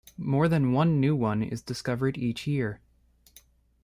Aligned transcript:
More 0.17 0.47
than 0.47 0.71
one 0.71 0.99
new 0.99 1.15
one 1.15 1.43
is 1.43 1.61
discovered 1.61 2.17
each 2.17 2.47
year. 2.47 2.81